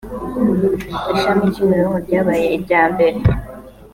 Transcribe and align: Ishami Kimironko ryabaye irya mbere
Ishami 1.13 1.45
Kimironko 1.53 1.97
ryabaye 2.05 2.45
irya 2.57 2.81
mbere 2.93 3.17